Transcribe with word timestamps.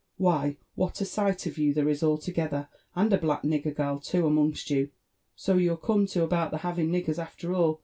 "Why, 0.17 0.57
what 0.73 0.99
a 0.99 1.05
sight 1.05 1.45
of 1.45 1.59
you 1.59 1.75
there 1.75 1.87
is 1.87 2.01
altogether 2.01 2.69
I 2.95 3.03
And 3.03 3.13
a 3.13 3.19
black 3.19 3.43
nigger 3.43 3.77
gal 3.77 3.99
too 3.99 4.25
amongst 4.25 4.71
you! 4.71 4.89
So 5.35 5.57
you're 5.57 5.77
come 5.77 6.07
to 6.07 6.23
about 6.23 6.49
the 6.49 6.57
having 6.57 6.89
niggers 6.89 7.19
after 7.19 7.53
all 7.53 7.79